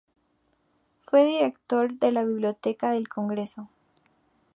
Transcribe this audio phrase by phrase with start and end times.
[1.01, 3.69] Fue director de la Biblioteca del Congreso.